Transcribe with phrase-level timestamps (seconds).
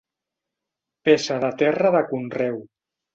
[1.09, 2.57] Peça de terra de conreu.